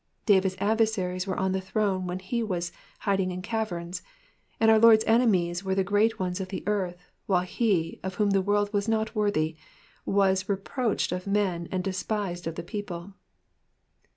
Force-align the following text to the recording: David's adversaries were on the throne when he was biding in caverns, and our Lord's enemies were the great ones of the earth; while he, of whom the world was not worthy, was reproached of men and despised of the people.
David's 0.25 0.55
adversaries 0.59 1.27
were 1.27 1.37
on 1.37 1.51
the 1.51 1.61
throne 1.61 2.07
when 2.07 2.17
he 2.17 2.41
was 2.41 2.71
biding 3.05 3.29
in 3.29 3.43
caverns, 3.43 4.01
and 4.59 4.71
our 4.71 4.79
Lord's 4.79 5.03
enemies 5.05 5.63
were 5.63 5.75
the 5.75 5.83
great 5.83 6.17
ones 6.17 6.39
of 6.41 6.47
the 6.49 6.63
earth; 6.65 7.11
while 7.27 7.43
he, 7.43 7.99
of 8.01 8.15
whom 8.15 8.31
the 8.31 8.41
world 8.41 8.73
was 8.73 8.87
not 8.87 9.13
worthy, 9.13 9.57
was 10.03 10.49
reproached 10.49 11.11
of 11.11 11.27
men 11.27 11.67
and 11.71 11.83
despised 11.83 12.47
of 12.47 12.55
the 12.55 12.63
people. 12.63 13.13